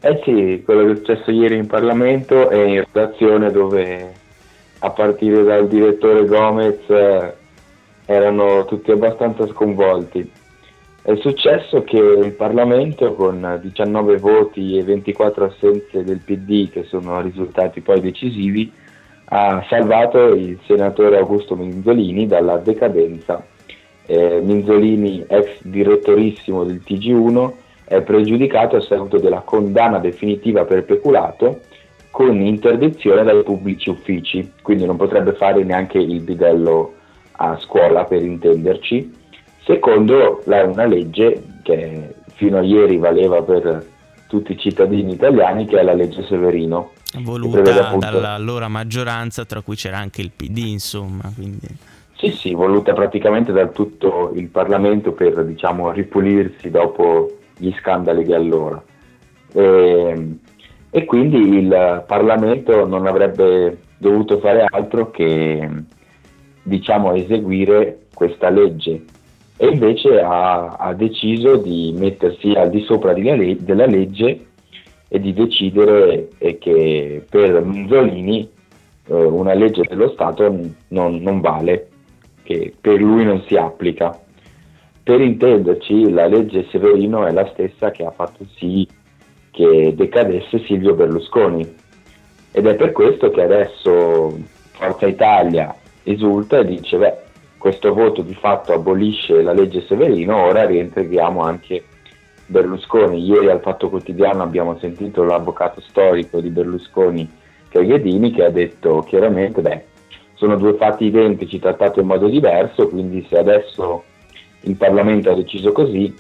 Eh 0.03 0.21
sì, 0.27 0.61
quello 0.63 0.85
che 0.85 0.93
è 0.93 0.97
successo 0.97 1.31
ieri 1.31 1.57
in 1.57 1.67
Parlamento 1.67 2.51
è 2.51 2.63
in 2.65 2.85
redazione 2.85 3.51
dove 3.51 4.13
a 4.81 4.91
partire 4.91 5.43
dal 5.43 5.67
direttore 5.69 6.27
Gomez 6.27 7.41
erano 8.07 8.65
tutti 8.65 8.91
abbastanza 8.91 9.47
sconvolti. 9.49 10.31
È 11.05 11.17
successo 11.17 11.83
che 11.83 11.97
il 11.97 12.33
Parlamento, 12.33 13.15
con 13.15 13.59
19 13.61 14.19
voti 14.19 14.79
e 14.79 14.85
24 14.85 15.47
assenze 15.47 16.05
del 16.05 16.21
PD, 16.25 16.71
che 16.71 16.85
sono 16.85 17.21
risultati 17.21 17.81
poi 17.81 18.01
decisivi, 18.01 18.73
ha 19.25 19.65
salvato 19.69 20.35
il 20.35 20.61
senatore 20.67 21.19
Augusto 21.19 21.57
Minzolini 21.57 22.27
dalla 22.27 22.59
decadenza. 22.59 23.45
Eh, 24.07 24.41
Minzolini, 24.43 25.25
ex 25.27 25.63
direttorissimo 25.63 26.65
del 26.65 26.83
TG1, 26.87 27.53
è 27.85 28.01
pregiudicato 28.03 28.77
a 28.77 28.81
seguito 28.81 29.19
della 29.19 29.41
condanna 29.41 29.99
definitiva 29.99 30.65
per 30.65 30.85
peculato 30.85 31.61
con 32.11 32.41
interdizione 32.41 33.25
dai 33.25 33.43
pubblici 33.43 33.91
uffici, 33.91 34.53
quindi 34.63 34.85
non 34.85 34.97
potrebbe 34.97 35.33
fare 35.33 35.65
neanche 35.65 35.99
il 35.99 36.21
bidello 36.21 36.95
a 37.33 37.59
scuola 37.59 38.05
per 38.05 38.23
intenderci, 38.23 39.13
secondo 39.65 40.43
la, 40.45 40.65
una 40.65 40.85
legge 40.85 41.43
che 41.63 42.15
fino 42.35 42.59
a 42.59 42.63
ieri 42.63 42.97
valeva 42.97 43.43
per 43.43 43.87
tutti 44.27 44.53
i 44.53 44.59
cittadini 44.59 45.13
italiani, 45.13 45.67
che 45.67 45.79
è 45.79 45.83
la 45.83 45.95
legge 45.95 46.25
Severino. 46.25 46.93
Voluta 47.21 47.87
appunto... 47.87 48.11
dall'allora 48.11 48.69
maggioranza, 48.69 49.45
tra 49.45 49.61
cui 49.61 49.77
c'era 49.77 49.99
anche 49.99 50.23
il 50.23 50.31
PD, 50.35 50.59
insomma. 50.59 51.31
Quindi... 51.35 51.69
Sì, 52.17 52.31
sì, 52.31 52.55
voluta 52.55 52.95
praticamente 52.95 53.53
da 53.53 53.67
tutto 53.67 54.33
il 54.35 54.49
Parlamento 54.49 55.13
per, 55.13 55.45
diciamo, 55.45 55.91
ripulirsi 55.91 56.71
dopo 56.71 57.39
gli 57.57 57.73
scandali 57.79 58.25
di 58.25 58.33
allora. 58.33 58.83
E, 59.53 59.63
ehm, 59.63 60.39
e 60.91 61.05
quindi 61.05 61.37
il 61.39 62.05
Parlamento 62.07 62.87
non 62.87 63.07
avrebbe 63.07 63.79
dovuto 63.99 64.39
fare 64.41 64.67
altro 64.69 65.11
che 65.11 65.69
diciamo, 66.63 67.15
eseguire 67.15 68.07
questa 68.15 68.51
legge 68.51 69.05
e 69.63 69.69
invece 69.69 70.21
ha, 70.21 70.71
ha 70.71 70.93
deciso 70.93 71.57
di 71.57 71.95
mettersi 71.97 72.51
al 72.53 72.69
di 72.69 72.83
sopra 72.83 73.13
di 73.13 73.23
le, 73.23 73.57
della 73.61 73.87
legge 73.87 74.47
e 75.07 75.21
di 75.21 75.33
decidere 75.33 76.31
che 76.59 77.25
per 77.31 77.63
Munzolini 77.63 78.51
eh, 79.07 79.15
una 79.15 79.55
legge 79.55 79.83
dello 79.89 80.09
Stato 80.09 80.51
non, 80.89 81.17
non 81.21 81.41
vale, 81.41 81.89
che 82.43 82.73
per 82.81 83.01
lui 83.01 83.25
non 83.25 83.43
si 83.47 83.55
applica. 83.55 84.19
Per 85.01 85.21
intenderci, 85.21 86.11
la 86.11 86.27
legge 86.27 86.67
Severino 86.71 87.27
è 87.27 87.31
la 87.31 87.49
stessa 87.53 87.93
che 87.93 88.05
ha 88.05 88.11
fatto 88.11 88.45
sì 88.57 88.85
che 89.53 89.93
decadesse 89.95 90.65
Silvio 90.65 90.95
Berlusconi. 90.95 91.73
Ed 92.51 92.67
è 92.67 92.75
per 92.75 92.91
questo 92.91 93.31
che 93.31 93.43
adesso 93.43 94.39
Forza 94.73 95.07
Italia 95.07 95.73
esulta 96.05 96.59
e 96.59 96.65
dice, 96.65 96.97
beh, 96.97 97.17
questo 97.59 97.95
voto 97.95 98.23
di 98.23 98.35
fatto 98.35 98.73
abolisce 98.73 99.41
la 99.41 99.53
legge 99.53 99.85
Severino, 99.87 100.37
ora 100.37 100.67
rientriamo 100.67 101.43
anche 101.43 101.85
Berlusconi. 102.47 103.25
Ieri 103.25 103.49
al 103.49 103.61
Fatto 103.61 103.89
Quotidiano 103.89 104.43
abbiamo 104.43 104.79
sentito 104.79 105.23
l'avvocato 105.23 105.81
storico 105.81 106.41
di 106.41 106.51
Berlusconi, 106.51 107.31
Chiedini, 107.69 108.33
che 108.33 108.45
ha 108.45 108.51
detto 108.51 109.01
chiaramente, 109.01 109.63
beh, 109.63 109.85
sono 110.35 110.57
due 110.57 110.75
fatti 110.75 111.05
identici 111.05 111.59
trattati 111.59 112.01
in 112.01 112.07
modo 112.07 112.29
diverso, 112.29 112.89
quindi 112.89 113.25
se 113.29 113.39
adesso 113.39 114.03
il 114.63 114.77
Parlamento 114.77 115.31
ha 115.31 115.35
deciso 115.35 115.73
così, 115.73 116.15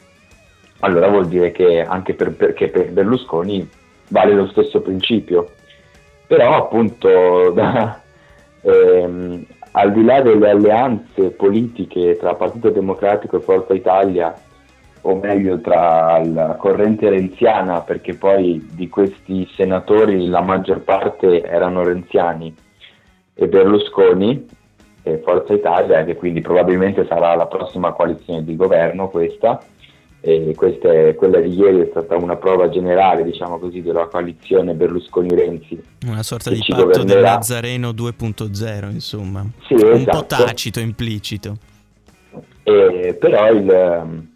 allora 0.80 1.08
vuol 1.08 1.26
dire 1.28 1.50
che 1.50 1.82
anche 1.82 2.14
per, 2.14 2.32
perché 2.32 2.68
per 2.68 2.92
Berlusconi 2.92 3.68
vale 4.08 4.32
lo 4.32 4.46
stesso 4.46 4.80
principio. 4.80 5.50
Però 6.26 6.56
appunto 6.56 7.50
da, 7.54 8.00
ehm, 8.62 9.44
al 9.72 9.92
di 9.92 10.04
là 10.04 10.20
delle 10.20 10.50
alleanze 10.50 11.30
politiche 11.30 12.16
tra 12.18 12.34
Partito 12.34 12.70
Democratico 12.70 13.36
e 13.36 13.40
Forza 13.40 13.72
Italia, 13.74 14.34
o 15.04 15.16
meglio 15.16 15.60
tra 15.60 16.22
la 16.24 16.54
corrente 16.56 17.08
renziana, 17.08 17.80
perché 17.80 18.14
poi 18.14 18.68
di 18.72 18.88
questi 18.88 19.48
senatori 19.54 20.28
la 20.28 20.42
maggior 20.42 20.80
parte 20.82 21.42
erano 21.42 21.82
renziani, 21.82 22.54
e 23.34 23.48
Berlusconi, 23.48 24.46
e 25.02 25.18
Forza 25.24 25.54
Italia, 25.54 26.04
che 26.04 26.16
quindi 26.16 26.40
probabilmente 26.40 27.06
sarà 27.06 27.34
la 27.34 27.46
prossima 27.46 27.92
coalizione 27.92 28.44
di 28.44 28.54
governo 28.54 29.08
questa, 29.08 29.60
e 30.24 30.54
questa 30.54 30.92
è, 30.92 31.16
quella 31.16 31.40
di 31.40 31.52
ieri 31.52 31.80
è 31.80 31.88
stata 31.90 32.16
una 32.16 32.36
prova 32.36 32.68
generale, 32.68 33.24
diciamo 33.24 33.58
così, 33.58 33.82
della 33.82 34.06
coalizione 34.06 34.72
Berlusconi-Renzi. 34.72 35.82
Una 36.06 36.22
sorta 36.22 36.50
di 36.50 36.62
patto 36.64 36.84
governerà. 36.84 37.14
del 37.14 37.22
Nazareno 37.22 37.90
2.0, 37.90 38.92
insomma. 38.92 39.44
Sì, 39.66 39.74
un 39.74 39.94
esatto. 39.94 40.18
po' 40.18 40.26
tacito, 40.26 40.78
implicito. 40.78 41.56
Eh, 42.62 43.16
però 43.18 43.50
il, 43.50 44.28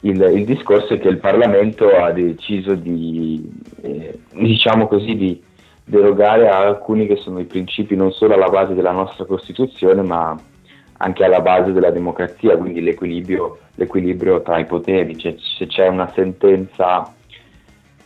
il, 0.00 0.20
il, 0.34 0.44
discorso 0.44 0.94
è 0.94 0.98
che 0.98 1.08
il 1.08 1.18
Parlamento 1.18 1.88
ha 1.88 2.10
deciso 2.10 2.74
di, 2.74 3.48
eh, 3.82 4.18
diciamo 4.32 4.88
così, 4.88 5.14
di 5.14 5.40
derogare 5.84 6.48
a 6.48 6.66
alcuni 6.66 7.06
che 7.06 7.14
sono 7.14 7.38
i 7.38 7.44
principi 7.44 7.94
non 7.94 8.10
solo 8.10 8.34
alla 8.34 8.48
base 8.48 8.74
della 8.74 8.90
nostra 8.90 9.24
Costituzione, 9.24 10.02
ma 10.02 10.36
anche 10.98 11.24
alla 11.24 11.40
base 11.40 11.72
della 11.72 11.90
democrazia, 11.90 12.56
quindi 12.56 12.80
l'equilibrio, 12.80 13.58
l'equilibrio 13.74 14.42
tra 14.42 14.58
i 14.58 14.66
poteri. 14.66 15.16
Cioè, 15.16 15.34
se 15.58 15.66
c'è 15.66 15.88
una 15.88 16.10
sentenza 16.14 17.12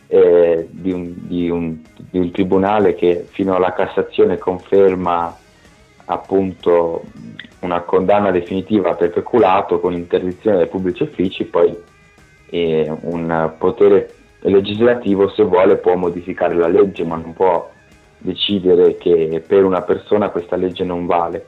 eh, 0.07 0.67
di, 0.69 0.91
un, 0.91 1.13
di, 1.15 1.49
un, 1.49 1.77
di, 2.09 2.19
un, 2.19 2.31
tribunale 2.31 2.95
che 2.95 3.25
fino 3.29 3.55
alla 3.55 3.73
Cassazione 3.73 4.37
conferma 4.37 5.37
appunto 6.05 7.03
una 7.61 7.81
condanna 7.81 8.31
definitiva 8.31 8.95
per 8.95 9.11
peculato 9.11 9.79
con 9.79 9.93
interdizione 9.93 10.57
dai 10.57 10.67
pubblici 10.67 11.03
uffici, 11.03 11.45
poi 11.45 11.73
eh, 12.49 12.91
un 13.03 13.53
potere 13.57 14.13
legislativo 14.41 15.29
se 15.29 15.43
vuole 15.43 15.77
può 15.77 15.95
modificare 15.95 16.55
la 16.55 16.67
legge, 16.67 17.05
ma 17.05 17.15
non 17.15 17.33
può 17.33 17.69
decidere 18.17 18.97
che 18.97 19.41
per 19.47 19.63
una 19.63 19.81
persona 19.81 20.29
questa 20.29 20.55
legge 20.57 20.83
non 20.83 21.05
vale 21.05 21.45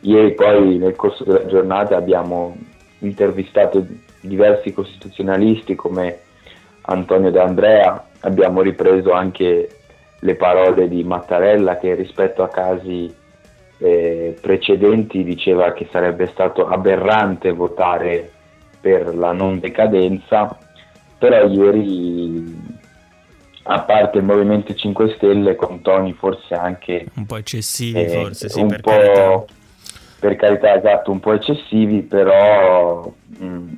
Ieri 0.00 0.34
poi 0.34 0.78
nel 0.78 0.94
corso 0.96 1.24
della 1.24 1.46
giornata 1.46 1.96
abbiamo 1.96 2.56
intervistato 3.00 3.84
diversi 4.20 4.72
costituzionalisti 4.72 5.74
come 5.74 6.18
Antonio 6.82 7.30
D'Andrea, 7.30 8.06
abbiamo 8.20 8.62
ripreso 8.62 9.12
anche 9.12 9.68
le 10.20 10.34
parole 10.34 10.88
di 10.88 11.04
Mattarella 11.04 11.76
che 11.76 11.94
rispetto 11.94 12.42
a 12.42 12.48
casi 12.48 13.14
eh, 13.78 14.36
precedenti 14.40 15.22
diceva 15.22 15.72
che 15.72 15.88
sarebbe 15.90 16.26
stato 16.28 16.66
aberrante 16.66 17.52
votare 17.52 18.30
per 18.80 19.14
la 19.14 19.32
non 19.32 19.60
decadenza, 19.60 20.56
però 21.18 21.46
ieri 21.46 22.76
a 23.70 23.80
parte 23.82 24.18
il 24.18 24.24
Movimento 24.24 24.74
5 24.74 25.14
Stelle 25.16 25.54
con 25.54 25.82
toni 25.82 26.14
forse 26.14 26.54
anche 26.54 27.06
un 27.16 27.26
po' 27.26 27.36
eccessivi 27.36 28.02
eh, 28.02 28.08
forse 28.08 28.48
sì, 28.48 28.60
un 28.62 28.78
po' 28.80 29.46
per 30.18 30.36
carità 30.36 30.74
esatto 30.74 31.10
un 31.10 31.20
po' 31.20 31.32
eccessivi 31.32 32.02
però 32.02 33.12
mh, 33.38 33.46
mm, 33.46 33.68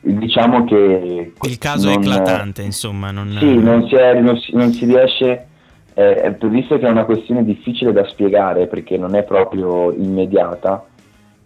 diciamo 0.00 0.64
che 0.64 1.32
il 1.40 1.58
caso 1.58 1.88
non, 1.88 2.02
è 2.02 2.06
eclatante 2.06 2.62
insomma 2.62 3.10
non, 3.10 3.36
sì, 3.38 3.58
non, 3.58 3.86
si, 3.88 3.94
è, 3.94 4.18
non, 4.20 4.36
si, 4.36 4.54
non 4.54 4.72
si 4.72 4.84
riesce 4.84 5.46
eh, 5.94 6.36
visto 6.40 6.78
che 6.78 6.86
è 6.86 6.90
una 6.90 7.04
questione 7.04 7.44
difficile 7.44 7.92
da 7.92 8.06
spiegare 8.08 8.66
perché 8.66 8.96
non 8.96 9.14
è 9.14 9.24
proprio 9.24 9.92
immediata. 9.92 10.86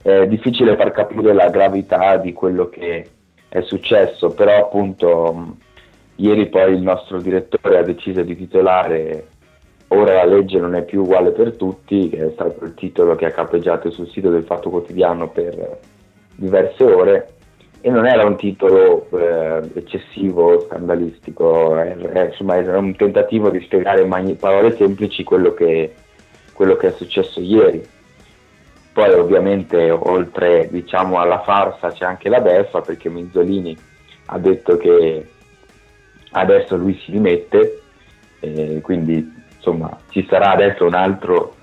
È 0.01 0.27
difficile 0.29 0.77
far 0.77 0.93
capire 0.93 1.33
la 1.33 1.49
gravità 1.49 2.17
di 2.17 2.33
quello 2.33 2.69
che 2.69 3.11
è 3.49 3.61
successo 3.63 4.31
però 4.35 4.67
appunto 4.67 5.33
mh, 5.33 5.57
ieri 6.17 6.49
poi 6.49 6.75
il 6.75 6.83
nostro 6.83 7.21
direttore 7.21 7.79
ha 7.79 7.83
deciso 7.83 8.23
di 8.23 8.37
titolare 8.37 9.27
Ora 9.89 10.15
la 10.15 10.25
legge 10.25 10.59
non 10.59 10.75
è 10.75 10.83
più 10.83 11.03
uguale 11.03 11.31
per 11.31 11.55
tutti, 11.55 12.09
che 12.09 12.27
è 12.27 12.31
stato 12.33 12.65
il 12.65 12.75
titolo 12.75 13.15
che 13.15 13.27
ha 13.27 13.31
campeggiato 13.31 13.91
sul 13.91 14.09
sito 14.09 14.31
del 14.31 14.45
Fatto 14.45 14.69
Quotidiano 14.69 15.29
per 15.29 15.79
diverse 16.35 16.83
ore 16.85 17.29
e 17.81 17.91
non 17.91 18.05
era 18.05 18.25
un 18.25 18.37
titolo 18.37 19.07
eh, 19.11 19.71
eccessivo, 19.75 20.67
scandalistico, 20.67 21.77
è, 21.79 21.97
è, 21.97 22.25
insomma 22.27 22.57
era 22.57 22.79
un 22.79 22.97
tentativo 22.97 23.49
di 23.49 23.61
spiegare 23.61 24.03
in 24.03 24.09
mani- 24.09 24.35
parole 24.35 24.75
semplici 24.75 25.23
quello 25.23 25.55
che, 25.55 25.95
quello 26.53 26.75
che, 26.75 26.89
è 26.89 26.91
successo 26.91 27.39
ieri. 27.41 27.87
Poi 28.93 29.13
ovviamente 29.13 29.91
oltre 29.91 30.69
diciamo, 30.69 31.21
alla 31.21 31.43
farsa 31.43 31.93
c'è 31.93 32.05
anche 32.05 32.29
la 32.29 32.41
beffa 32.41 32.81
perché 32.81 33.09
Minzolini 33.09 33.77
ha 34.27 34.39
detto 34.39 34.77
che 34.79 35.29
adesso 36.33 36.77
lui 36.77 36.99
si 37.05 37.13
rimette, 37.13 37.83
eh, 38.41 38.81
quindi 38.83 39.45
insomma 39.67 39.99
ci 40.11 40.25
sarà 40.29 40.53
adesso 40.53 40.85
un 40.85 40.95
altro, 40.95 41.55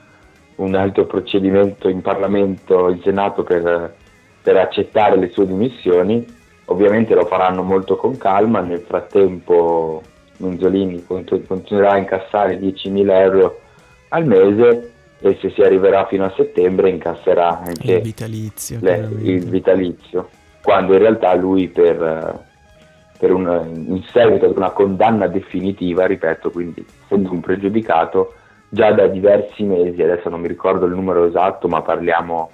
un 0.55 0.75
altro 0.75 1.05
procedimento 1.05 1.87
in 1.87 2.01
Parlamento, 2.01 2.89
in 2.89 3.01
Senato 3.01 3.43
per, 3.43 3.95
per 4.41 4.57
accettare 4.57 5.17
le 5.17 5.29
sue 5.29 5.47
dimissioni, 5.47 6.25
ovviamente 6.65 7.13
lo 7.13 7.25
faranno 7.25 7.63
molto 7.63 7.95
con 7.95 8.17
calma, 8.17 8.59
nel 8.59 8.83
frattempo 8.85 10.01
Munzolini 10.37 11.05
continuerà 11.05 11.91
a 11.91 11.97
incassare 11.97 12.59
10.000 12.59 13.11
euro 13.11 13.59
al 14.09 14.25
mese 14.25 14.91
e 15.21 15.37
se 15.39 15.51
si 15.51 15.61
arriverà 15.61 16.05
fino 16.07 16.25
a 16.25 16.33
settembre 16.35 16.89
incasserà 16.89 17.59
anche 17.59 17.93
il 17.93 18.01
vitalizio, 18.01 18.79
le, 18.81 19.09
il 19.21 19.45
vitalizio 19.45 20.27
quando 20.61 20.93
in 20.93 20.99
realtà 20.99 21.33
lui 21.33 21.69
per 21.69 22.51
un, 23.31 23.85
in 23.87 24.03
seguito 24.11 24.45
ad 24.45 24.57
una 24.57 24.71
condanna 24.71 25.27
definitiva, 25.27 26.05
ripeto, 26.05 26.51
quindi 26.51 26.85
essendo 27.03 27.31
un 27.31 27.39
pregiudicato, 27.39 28.33
già 28.69 28.91
da 28.91 29.07
diversi 29.07 29.63
mesi, 29.63 30.01
adesso 30.01 30.29
non 30.29 30.41
mi 30.41 30.47
ricordo 30.47 30.85
il 30.85 30.93
numero 30.93 31.25
esatto, 31.25 31.67
ma 31.67 31.81
parliamo 31.81 32.49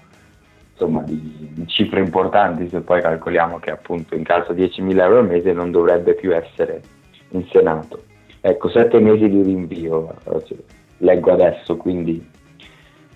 insomma, 0.71 1.01
di, 1.01 1.51
di, 1.53 1.67
cifre 1.67 1.99
importanti 1.99 2.67
se 2.69 2.81
poi 2.81 3.01
calcoliamo 3.01 3.59
che 3.59 3.71
appunto 3.71 4.15
in 4.15 4.23
caso 4.23 4.53
10.000 4.53 4.99
euro 4.99 5.19
al 5.19 5.27
mese 5.27 5.53
non 5.53 5.71
dovrebbe 5.71 6.15
più 6.15 6.35
essere 6.35 6.81
in 7.29 7.45
Senato. 7.49 8.03
Ecco, 8.41 8.69
sette 8.69 8.99
mesi 8.99 9.27
di 9.29 9.41
rinvio, 9.41 10.13
cioè, 10.45 10.57
leggo 10.97 11.31
adesso, 11.31 11.75
quindi 11.77 12.25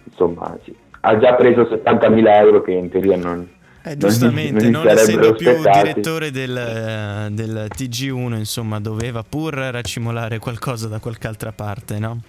insomma 0.05 0.57
sì. 0.63 0.75
ha 1.01 1.17
già 1.17 1.33
preso 1.35 1.61
70.000 1.61 2.27
euro 2.35 2.61
che 2.61 2.71
in 2.71 2.89
teoria 2.89 3.17
non, 3.17 3.47
eh, 3.83 3.97
giustamente, 3.97 4.69
non, 4.69 4.83
non 4.83 4.87
essendo 4.87 5.33
più 5.33 5.51
direttore 5.61 6.31
del, 6.31 6.55
eh, 6.57 7.27
del, 7.31 7.67
TG1, 7.75 8.37
insomma, 8.37 8.79
doveva 8.79 9.23
pur 9.27 9.53
racimolare 9.55 10.39
qualcosa 10.39 10.87
da 10.87 10.99
qualche 10.99 11.27
altra 11.27 11.51
parte, 11.51 11.99
no? 11.99 12.21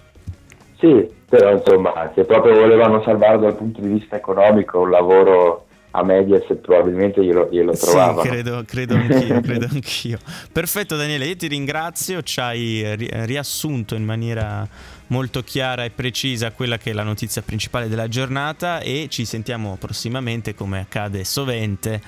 Sì, 0.78 1.08
però 1.28 1.52
insomma, 1.52 2.10
se 2.14 2.24
proprio 2.24 2.54
volevano 2.54 3.02
salvarlo 3.04 3.42
dal 3.42 3.56
punto 3.56 3.80
di 3.80 3.88
vista 3.88 4.16
economico, 4.16 4.80
un 4.80 4.90
lavoro 4.90 5.66
a 5.96 6.02
Mediaset 6.02 6.56
probabilmente 6.56 7.24
glielo, 7.24 7.48
glielo 7.50 7.72
trovavano. 7.72 8.22
Sì, 8.22 8.28
credo, 8.28 8.62
credo 8.66 8.94
anch'io, 8.94 9.40
credo 9.42 9.66
anch'io. 9.70 10.18
Perfetto 10.52 10.96
Daniele, 10.96 11.26
io 11.26 11.36
ti 11.36 11.46
ringrazio, 11.46 12.20
ci 12.22 12.40
hai 12.40 12.96
riassunto 12.96 13.94
in 13.94 14.04
maniera 14.04 14.66
molto 15.08 15.42
chiara 15.42 15.84
e 15.84 15.90
precisa 15.90 16.52
quella 16.52 16.78
che 16.78 16.90
è 16.90 16.92
la 16.92 17.02
notizia 17.02 17.42
principale 17.42 17.88
della 17.88 18.08
giornata 18.08 18.80
e 18.80 19.06
ci 19.10 19.24
sentiamo 19.24 19.76
prossimamente 19.78 20.54
come 20.54 20.80
accade 20.80 21.24
sovente 21.24 22.00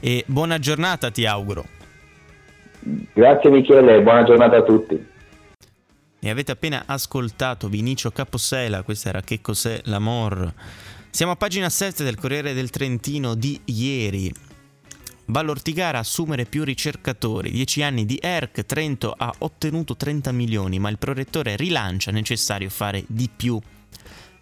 e 0.00 0.24
buona 0.26 0.58
giornata 0.58 1.10
ti 1.10 1.26
auguro. 1.26 1.66
Grazie 3.12 3.50
Michele, 3.50 4.02
buona 4.02 4.24
giornata 4.24 4.56
a 4.56 4.62
tutti. 4.62 5.12
E 6.20 6.30
avete 6.30 6.52
appena 6.52 6.84
ascoltato 6.86 7.68
Vinicio 7.68 8.10
Capossela, 8.10 8.82
questa 8.82 9.10
era 9.10 9.20
Che 9.20 9.40
cos'è 9.40 9.80
l'amor? 9.84 10.52
Siamo 11.10 11.32
a 11.32 11.36
pagina 11.36 11.68
7 11.68 12.02
del 12.02 12.16
Corriere 12.16 12.54
del 12.54 12.70
Trentino 12.70 13.34
di 13.34 13.60
ieri. 13.66 14.32
Vallortigara 15.26 16.00
assumere 16.00 16.44
più 16.44 16.64
ricercatori. 16.64 17.50
10 17.50 17.82
anni 17.82 18.04
di 18.04 18.18
ERC, 18.20 18.66
Trento 18.66 19.14
ha 19.16 19.32
ottenuto 19.38 19.96
30 19.96 20.32
milioni, 20.32 20.78
ma 20.78 20.90
il 20.90 20.98
prorettore 20.98 21.56
rilancia 21.56 22.10
necessario 22.10 22.68
fare 22.68 23.04
di 23.06 23.30
più. 23.34 23.58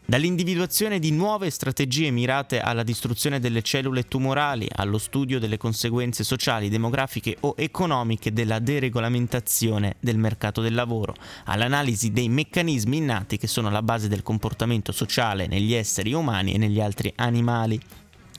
Dall'individuazione 0.04 0.98
di 0.98 1.12
nuove 1.12 1.48
strategie 1.50 2.10
mirate 2.10 2.60
alla 2.60 2.82
distruzione 2.82 3.38
delle 3.38 3.62
cellule 3.62 4.08
tumorali, 4.08 4.66
allo 4.74 4.98
studio 4.98 5.38
delle 5.38 5.56
conseguenze 5.56 6.24
sociali, 6.24 6.68
demografiche 6.68 7.36
o 7.40 7.54
economiche 7.56 8.32
della 8.32 8.58
deregolamentazione 8.58 9.96
del 10.00 10.18
mercato 10.18 10.60
del 10.60 10.74
lavoro, 10.74 11.14
all'analisi 11.44 12.10
dei 12.10 12.28
meccanismi 12.28 12.96
innati 12.96 13.36
che 13.38 13.46
sono 13.46 13.68
alla 13.68 13.82
base 13.82 14.08
del 14.08 14.24
comportamento 14.24 14.90
sociale 14.90 15.46
negli 15.46 15.72
esseri 15.72 16.12
umani 16.12 16.54
e 16.54 16.58
negli 16.58 16.80
altri 16.80 17.12
animali. 17.14 17.80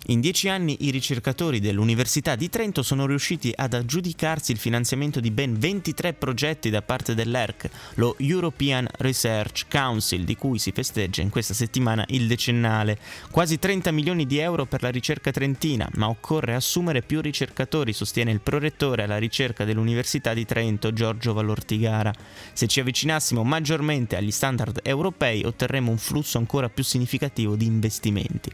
In 0.07 0.19
dieci 0.19 0.49
anni 0.49 0.75
i 0.81 0.89
ricercatori 0.89 1.61
dell'Università 1.61 2.35
di 2.35 2.49
Trento 2.49 2.83
sono 2.83 3.05
riusciti 3.05 3.53
ad 3.55 3.73
aggiudicarsi 3.73 4.51
il 4.51 4.57
finanziamento 4.57 5.21
di 5.21 5.31
ben 5.31 5.57
23 5.57 6.11
progetti 6.11 6.69
da 6.69 6.81
parte 6.81 7.15
dell'ERC, 7.15 7.69
lo 7.95 8.15
European 8.19 8.85
Research 8.97 9.67
Council, 9.69 10.25
di 10.25 10.35
cui 10.35 10.59
si 10.59 10.73
festeggia 10.73 11.21
in 11.21 11.29
questa 11.29 11.53
settimana 11.53 12.03
il 12.09 12.27
decennale. 12.27 12.97
Quasi 13.31 13.59
30 13.59 13.91
milioni 13.91 14.25
di 14.25 14.39
euro 14.39 14.65
per 14.65 14.81
la 14.81 14.89
ricerca 14.89 15.31
trentina, 15.31 15.87
ma 15.93 16.09
occorre 16.09 16.53
assumere 16.53 17.01
più 17.01 17.21
ricercatori, 17.21 17.93
sostiene 17.93 18.31
il 18.31 18.41
prorettore 18.41 19.03
alla 19.03 19.17
ricerca 19.17 19.63
dell'Università 19.63 20.33
di 20.33 20.43
Trento, 20.43 20.91
Giorgio 20.91 21.31
Valortigara. 21.31 22.13
Se 22.51 22.67
ci 22.67 22.81
avvicinassimo 22.81 23.45
maggiormente 23.45 24.17
agli 24.17 24.31
standard 24.31 24.81
europei 24.83 25.45
otterremo 25.45 25.89
un 25.89 25.97
flusso 25.97 26.37
ancora 26.37 26.67
più 26.67 26.83
significativo 26.83 27.55
di 27.55 27.67
investimenti. 27.67 28.51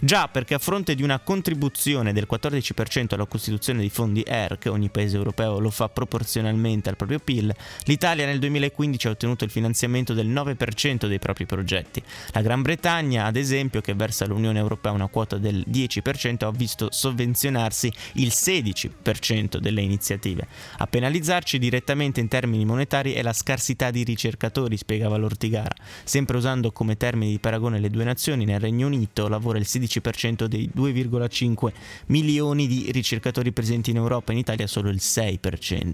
Già 0.00 0.28
perché 0.28 0.52
a 0.52 0.58
fronte 0.58 0.94
di 0.94 1.02
una 1.02 1.20
contribuzione 1.20 2.12
del 2.12 2.26
14% 2.30 3.14
alla 3.14 3.24
costituzione 3.24 3.80
di 3.80 3.88
fondi 3.88 4.22
ERC, 4.26 4.66
ogni 4.70 4.90
paese 4.90 5.16
europeo 5.16 5.58
lo 5.58 5.70
fa 5.70 5.88
proporzionalmente 5.88 6.90
al 6.90 6.96
proprio 6.96 7.18
PIL, 7.18 7.54
l'Italia 7.84 8.26
nel 8.26 8.38
2015 8.38 9.06
ha 9.06 9.10
ottenuto 9.10 9.44
il 9.44 9.50
finanziamento 9.50 10.12
del 10.12 10.28
9% 10.28 11.06
dei 11.06 11.18
propri 11.18 11.46
progetti. 11.46 12.02
La 12.32 12.42
Gran 12.42 12.60
Bretagna, 12.60 13.24
ad 13.24 13.36
esempio, 13.36 13.80
che 13.80 13.94
versa 13.94 14.24
all'Unione 14.24 14.58
Europea 14.58 14.92
una 14.92 15.06
quota 15.06 15.38
del 15.38 15.64
10%, 15.66 16.44
ha 16.44 16.50
visto 16.50 16.88
sovvenzionarsi 16.90 17.90
il 18.14 18.28
16% 18.28 19.56
delle 19.56 19.80
iniziative. 19.80 20.46
A 20.76 20.86
penalizzarci 20.86 21.58
direttamente 21.58 22.20
in 22.20 22.28
termini 22.28 22.66
monetari 22.66 23.14
è 23.14 23.22
la 23.22 23.32
scarsità 23.32 23.90
di 23.90 24.04
ricercatori, 24.04 24.76
spiegava 24.76 25.16
l'Ortigara. 25.16 25.74
Sempre 26.04 26.36
usando 26.36 26.70
come 26.70 26.98
termini 26.98 27.30
di 27.30 27.38
paragone 27.38 27.80
le 27.80 27.88
due 27.88 28.04
nazioni, 28.04 28.44
nel 28.44 28.60
Regno 28.60 28.88
Unito 28.88 29.26
lavora 29.28 29.56
il 29.56 29.66
16% 29.66 29.84
16% 29.86 30.44
dei 30.44 30.70
2,5 30.74 31.72
milioni 32.06 32.66
di 32.66 32.90
ricercatori 32.90 33.52
presenti 33.52 33.90
in 33.90 33.96
Europa, 33.96 34.32
in 34.32 34.38
Italia 34.38 34.66
solo 34.66 34.90
il 34.90 35.00
6%. 35.00 35.92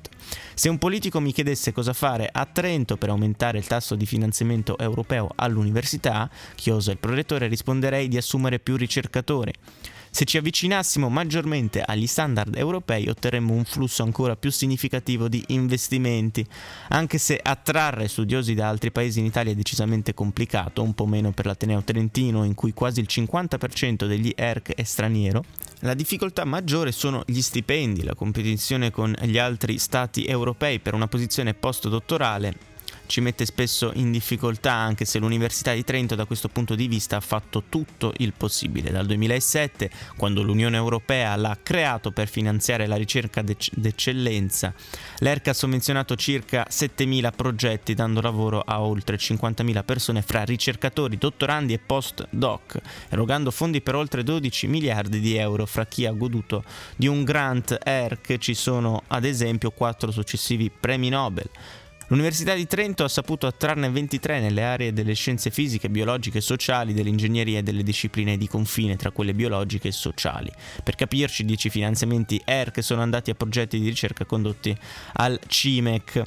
Se 0.54 0.68
un 0.68 0.78
politico 0.78 1.20
mi 1.20 1.32
chiedesse 1.32 1.72
cosa 1.72 1.92
fare 1.92 2.28
a 2.30 2.46
Trento 2.46 2.96
per 2.96 3.10
aumentare 3.10 3.58
il 3.58 3.66
tasso 3.66 3.94
di 3.94 4.06
finanziamento 4.06 4.78
europeo 4.78 5.30
all'università, 5.34 6.30
chiosa 6.54 6.92
il 6.92 6.98
prorettore, 6.98 7.48
risponderei 7.48 8.08
di 8.08 8.16
assumere 8.16 8.58
più 8.58 8.76
ricercatori. 8.76 9.52
Se 10.14 10.26
ci 10.26 10.36
avvicinassimo 10.36 11.08
maggiormente 11.08 11.80
agli 11.80 12.06
standard 12.06 12.54
europei 12.54 13.08
otterremmo 13.08 13.54
un 13.54 13.64
flusso 13.64 14.02
ancora 14.02 14.36
più 14.36 14.50
significativo 14.50 15.26
di 15.26 15.42
investimenti, 15.48 16.46
anche 16.88 17.16
se 17.16 17.40
attrarre 17.42 18.08
studiosi 18.08 18.52
da 18.52 18.68
altri 18.68 18.92
paesi 18.92 19.20
in 19.20 19.24
Italia 19.24 19.52
è 19.52 19.54
decisamente 19.54 20.12
complicato, 20.12 20.82
un 20.82 20.92
po' 20.92 21.06
meno 21.06 21.32
per 21.32 21.46
l'Ateneo 21.46 21.82
Trentino 21.82 22.44
in 22.44 22.54
cui 22.54 22.74
quasi 22.74 23.00
il 23.00 23.06
50% 23.08 24.06
degli 24.06 24.30
ERC 24.36 24.74
è 24.74 24.82
straniero. 24.82 25.44
La 25.78 25.94
difficoltà 25.94 26.44
maggiore 26.44 26.92
sono 26.92 27.22
gli 27.26 27.40
stipendi, 27.40 28.02
la 28.02 28.14
competizione 28.14 28.90
con 28.90 29.16
gli 29.22 29.38
altri 29.38 29.78
stati 29.78 30.26
europei 30.26 30.78
per 30.78 30.92
una 30.92 31.08
posizione 31.08 31.54
postdottorale 31.54 32.71
ci 33.06 33.20
mette 33.20 33.44
spesso 33.44 33.90
in 33.94 34.10
difficoltà 34.10 34.72
anche 34.72 35.04
se 35.04 35.18
l'Università 35.18 35.72
di 35.72 35.84
Trento 35.84 36.14
da 36.14 36.24
questo 36.24 36.48
punto 36.48 36.74
di 36.74 36.86
vista 36.86 37.16
ha 37.16 37.20
fatto 37.20 37.64
tutto 37.68 38.12
il 38.18 38.32
possibile. 38.36 38.90
Dal 38.90 39.06
2007, 39.06 39.90
quando 40.16 40.42
l'Unione 40.42 40.76
Europea 40.76 41.36
l'ha 41.36 41.58
creato 41.62 42.10
per 42.10 42.28
finanziare 42.28 42.86
la 42.86 42.96
ricerca 42.96 43.42
d'eccellenza, 43.42 44.72
l'ERC 45.18 45.48
ha 45.48 45.52
sovvenzionato 45.52 46.16
circa 46.16 46.66
7.000 46.68 47.32
progetti 47.34 47.94
dando 47.94 48.20
lavoro 48.20 48.60
a 48.60 48.82
oltre 48.82 49.16
50.000 49.16 49.84
persone 49.84 50.22
fra 50.22 50.44
ricercatori, 50.44 51.18
dottorandi 51.18 51.72
e 51.72 51.78
post-doc, 51.78 52.78
erogando 53.08 53.50
fondi 53.50 53.80
per 53.80 53.94
oltre 53.94 54.22
12 54.22 54.66
miliardi 54.66 55.20
di 55.20 55.36
euro 55.36 55.66
fra 55.66 55.86
chi 55.86 56.06
ha 56.06 56.12
goduto 56.12 56.64
di 56.96 57.06
un 57.06 57.24
grant 57.24 57.78
ERC. 57.82 58.38
Ci 58.38 58.54
sono 58.54 59.02
ad 59.08 59.24
esempio 59.24 59.70
quattro 59.70 60.10
successivi 60.10 60.70
premi 60.70 61.08
Nobel. 61.08 61.50
L'Università 62.12 62.52
di 62.52 62.66
Trento 62.66 63.04
ha 63.04 63.08
saputo 63.08 63.46
attrarne 63.46 63.88
23 63.88 64.38
nelle 64.38 64.62
aree 64.64 64.92
delle 64.92 65.14
scienze 65.14 65.50
fisiche, 65.50 65.88
biologiche 65.88 66.38
e 66.38 66.40
sociali, 66.42 66.92
dell'ingegneria 66.92 67.60
e 67.60 67.62
delle 67.62 67.82
discipline 67.82 68.36
di 68.36 68.46
confine 68.46 68.96
tra 68.96 69.10
quelle 69.10 69.32
biologiche 69.32 69.88
e 69.88 69.92
sociali. 69.92 70.52
Per 70.84 70.94
capirci, 70.94 71.42
10 71.46 71.70
finanziamenti 71.70 72.38
ERC 72.44 72.82
sono 72.82 73.00
andati 73.00 73.30
a 73.30 73.34
progetti 73.34 73.80
di 73.80 73.88
ricerca 73.88 74.26
condotti 74.26 74.76
al 75.14 75.40
CIMEC. 75.46 76.22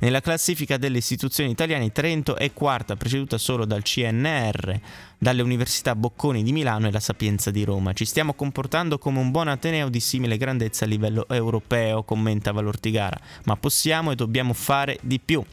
Nella 0.00 0.20
classifica 0.20 0.76
delle 0.76 0.98
istituzioni 0.98 1.50
italiane 1.50 1.92
Trento 1.92 2.36
è 2.36 2.52
quarta, 2.52 2.96
preceduta 2.96 3.38
solo 3.38 3.64
dal 3.64 3.82
CNR, 3.82 4.80
dalle 5.18 5.42
università 5.42 5.94
Bocconi 5.94 6.42
di 6.42 6.52
Milano 6.52 6.88
e 6.88 6.90
la 6.90 7.00
Sapienza 7.00 7.50
di 7.50 7.64
Roma. 7.64 7.92
Ci 7.92 8.04
stiamo 8.04 8.34
comportando 8.34 8.98
come 8.98 9.18
un 9.18 9.30
buon 9.30 9.48
Ateneo 9.48 9.88
di 9.88 10.00
simile 10.00 10.36
grandezza 10.36 10.84
a 10.84 10.88
livello 10.88 11.28
europeo, 11.28 12.02
commenta 12.02 12.52
Valortigara, 12.52 13.20
ma 13.44 13.56
possiamo 13.56 14.10
e 14.10 14.14
dobbiamo 14.14 14.52
fare 14.52 14.98
di 15.02 15.20
più. 15.20 15.44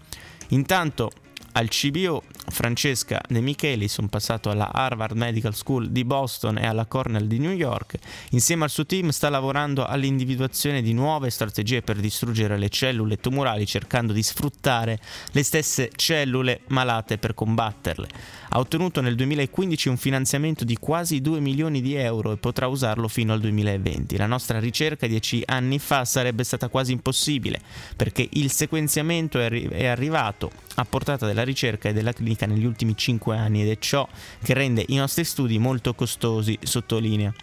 Intanto 0.49 1.11
al 1.53 1.69
CBO 1.69 2.23
Francesca 2.49 3.21
De 3.27 3.41
Micheli, 3.41 3.87
sono 3.87 4.07
passato 4.07 4.49
alla 4.49 4.71
Harvard 4.71 5.15
Medical 5.15 5.53
School 5.53 5.89
di 5.89 6.05
Boston 6.05 6.57
e 6.57 6.65
alla 6.65 6.85
Cornell 6.85 7.25
di 7.25 7.39
New 7.39 7.51
York. 7.51 7.97
Insieme 8.31 8.63
al 8.63 8.69
suo 8.69 8.85
team 8.85 9.09
sta 9.09 9.29
lavorando 9.29 9.85
all'individuazione 9.85 10.81
di 10.81 10.93
nuove 10.93 11.29
strategie 11.29 11.81
per 11.81 11.97
distruggere 11.97 12.57
le 12.57 12.69
cellule 12.69 13.17
tumorali 13.17 13.65
cercando 13.65 14.13
di 14.13 14.23
sfruttare 14.23 14.99
le 15.31 15.43
stesse 15.43 15.91
cellule 15.95 16.61
malate 16.67 17.17
per 17.17 17.33
combatterle. 17.33 18.07
Ha 18.49 18.59
ottenuto 18.59 19.01
nel 19.01 19.15
2015 19.15 19.89
un 19.89 19.97
finanziamento 19.97 20.63
di 20.63 20.77
quasi 20.77 21.21
2 21.21 21.39
milioni 21.41 21.81
di 21.81 21.95
euro 21.95 22.31
e 22.31 22.37
potrà 22.37 22.67
usarlo 22.67 23.07
fino 23.07 23.33
al 23.33 23.41
2020. 23.41 24.15
La 24.15 24.25
nostra 24.25 24.59
ricerca 24.59 25.05
dieci 25.05 25.43
anni 25.45 25.79
fa 25.79 26.05
sarebbe 26.05 26.43
stata 26.43 26.69
quasi 26.69 26.93
impossibile 26.93 27.59
perché 27.95 28.27
il 28.31 28.49
sequenziamento 28.51 29.39
è, 29.39 29.45
arri- 29.45 29.67
è 29.67 29.85
arrivato 29.85 30.49
a 30.75 30.85
portata 30.85 31.25
della 31.25 31.43
ricerca 31.47 31.89
e 31.89 31.93
della 31.93 32.13
clinica 32.13 32.45
negli 32.45 32.65
ultimi 32.65 32.95
5 32.95 33.35
anni 33.35 33.63
ed 33.63 33.69
è 33.69 33.79
ciò 33.79 34.07
che 34.43 34.53
rende 34.53 34.85
i 34.87 34.95
nostri 34.95 35.23
studi 35.23 35.57
molto 35.57 35.95
costosi, 35.95 36.59
sottolinea. 36.61 37.33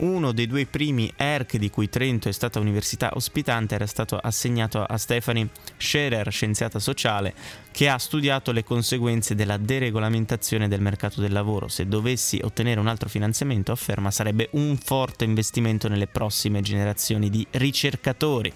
uno 0.00 0.32
dei 0.32 0.46
due 0.46 0.66
primi 0.66 1.12
ERC 1.14 1.56
di 1.56 1.68
cui 1.68 1.88
Trento 1.88 2.28
è 2.28 2.32
stata 2.32 2.58
università 2.58 3.10
ospitante 3.14 3.74
era 3.74 3.86
stato 3.86 4.16
assegnato 4.16 4.82
a 4.82 4.96
Stephanie 4.96 5.48
Scherer, 5.76 6.30
scienziata 6.32 6.78
sociale, 6.78 7.34
che 7.70 7.88
ha 7.88 7.98
studiato 7.98 8.52
le 8.52 8.64
conseguenze 8.64 9.34
della 9.34 9.58
deregolamentazione 9.58 10.68
del 10.68 10.80
mercato 10.80 11.20
del 11.20 11.32
lavoro. 11.32 11.68
Se 11.68 11.86
dovessi 11.86 12.40
ottenere 12.42 12.80
un 12.80 12.86
altro 12.86 13.08
finanziamento, 13.08 13.72
afferma, 13.72 14.10
sarebbe 14.10 14.48
un 14.52 14.76
forte 14.82 15.24
investimento 15.24 15.88
nelle 15.88 16.06
prossime 16.06 16.62
generazioni 16.62 17.28
di 17.28 17.46
ricercatori. 17.50 18.52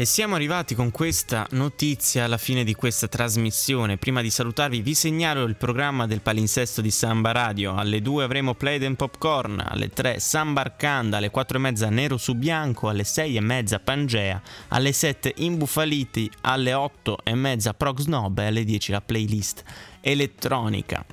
E 0.00 0.04
siamo 0.04 0.36
arrivati 0.36 0.76
con 0.76 0.92
questa 0.92 1.44
notizia 1.50 2.22
alla 2.22 2.36
fine 2.36 2.62
di 2.62 2.72
questa 2.72 3.08
trasmissione. 3.08 3.96
Prima 3.96 4.22
di 4.22 4.30
salutarvi 4.30 4.80
vi 4.80 4.94
segnalo 4.94 5.42
il 5.42 5.56
programma 5.56 6.06
del 6.06 6.20
palinsesto 6.20 6.80
di 6.80 6.92
Samba 6.92 7.32
Radio. 7.32 7.74
Alle 7.74 8.00
2 8.00 8.22
avremo 8.22 8.54
Played 8.54 8.84
and 8.84 8.94
Popcorn, 8.94 9.60
alle 9.60 9.88
3 9.88 10.20
Samba 10.20 10.60
Arcanda, 10.60 11.16
alle 11.16 11.30
4 11.30 11.58
e 11.58 11.60
mezza 11.60 11.90
Nero 11.90 12.16
su 12.16 12.36
Bianco, 12.36 12.88
alle 12.88 13.02
6 13.02 13.38
e 13.38 13.40
mezza 13.40 13.80
Pangea, 13.80 14.40
alle 14.68 14.92
7 14.92 15.34
Imbufaliti, 15.38 16.30
alle 16.42 16.74
8 16.74 17.18
e 17.24 17.34
mezza 17.34 17.74
Prog 17.74 17.98
Snob 17.98 18.38
e 18.38 18.46
alle 18.46 18.62
10 18.62 18.92
la 18.92 19.00
playlist 19.00 19.64
elettronica. 20.00 21.04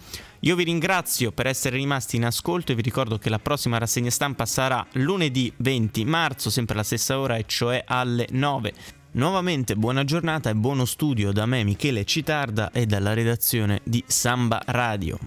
Io 0.41 0.55
vi 0.55 0.63
ringrazio 0.63 1.31
per 1.31 1.47
essere 1.47 1.77
rimasti 1.77 2.17
in 2.17 2.25
ascolto 2.25 2.71
e 2.71 2.75
vi 2.75 2.81
ricordo 2.81 3.17
che 3.17 3.29
la 3.29 3.39
prossima 3.39 3.77
rassegna 3.77 4.09
stampa 4.09 4.45
sarà 4.45 4.85
lunedì 4.93 5.51
20 5.57 6.05
marzo, 6.05 6.49
sempre 6.49 6.75
alla 6.75 6.83
stessa 6.83 7.17
ora, 7.19 7.37
e 7.37 7.45
cioè 7.47 7.83
alle 7.85 8.27
9. 8.29 8.73
Nuovamente 9.11 9.75
buona 9.75 10.03
giornata 10.03 10.49
e 10.49 10.55
buono 10.55 10.83
studio 10.83 11.31
da 11.31 11.45
me 11.45 11.63
Michele 11.63 12.03
Citarda 12.03 12.71
e 12.71 12.85
dalla 12.85 13.13
redazione 13.13 13.79
di 13.83 14.03
Samba 14.05 14.61
Radio. 14.65 15.17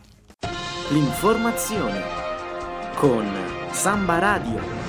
L'informazione 0.91 2.03
con 2.95 3.27
Samba 3.71 4.19
Radio. 4.19 4.87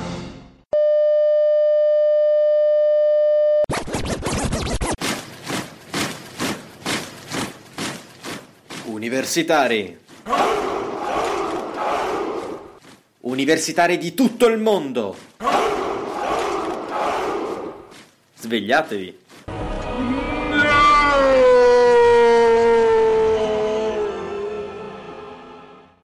Universitari. 8.85 10.07
Universitari 13.21 13.97
di 13.97 14.13
tutto 14.13 14.47
il 14.47 14.59
mondo. 14.59 15.15
Svegliatevi. 18.35 19.17